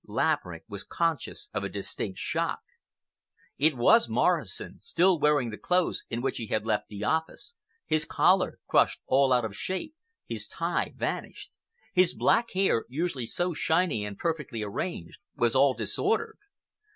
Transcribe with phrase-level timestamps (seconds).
[0.07, 2.61] Laverick was conscious of a distinct shock.
[3.59, 7.53] It was Morrison, still wearing the clothes in which he had left the office,
[7.85, 9.93] his collar crushed out of all shape,
[10.25, 11.51] his tie vanished.
[11.93, 16.39] His black hair, usually so shiny and perfectly arranged, was all disordered.